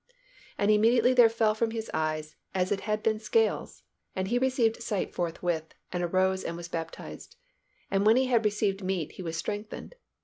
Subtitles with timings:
[0.57, 3.83] And immediately there fell from his eyes as it had been scales:
[4.15, 7.35] and he received sight forthwith, and arose, and was baptized.
[7.91, 9.93] And when he had received meat, he was strengthened....